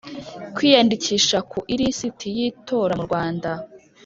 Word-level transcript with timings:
Kwiyandikisha 0.55 1.37
ku 1.51 1.59
ilisiti 1.73 2.27
y 2.35 2.39
itora 2.49 2.93
mu 2.99 3.03
Rwanda 3.07 3.49